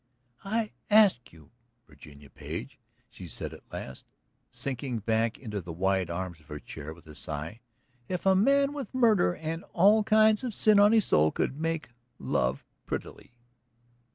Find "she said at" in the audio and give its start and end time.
3.11-3.71